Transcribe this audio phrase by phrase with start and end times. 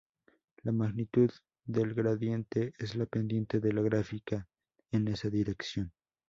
[0.63, 1.29] La magnitud
[1.63, 4.49] del gradiente es la pendiente de la gráfica
[4.91, 5.93] en esa dirección.